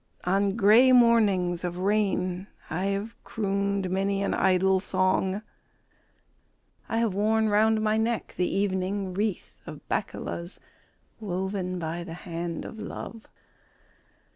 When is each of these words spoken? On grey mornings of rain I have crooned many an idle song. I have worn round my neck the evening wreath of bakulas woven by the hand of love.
On 0.23 0.57
grey 0.57 0.91
mornings 0.91 1.63
of 1.63 1.77
rain 1.77 2.47
I 2.71 2.85
have 2.85 3.15
crooned 3.23 3.87
many 3.91 4.23
an 4.23 4.33
idle 4.33 4.79
song. 4.79 5.43
I 6.89 6.97
have 6.97 7.13
worn 7.13 7.49
round 7.49 7.83
my 7.83 7.97
neck 7.97 8.33
the 8.35 8.49
evening 8.51 9.13
wreath 9.13 9.53
of 9.67 9.87
bakulas 9.89 10.59
woven 11.19 11.77
by 11.77 12.03
the 12.03 12.15
hand 12.15 12.65
of 12.65 12.79
love. 12.79 13.27